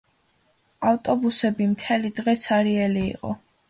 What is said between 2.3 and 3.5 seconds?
ცარიელი იყო.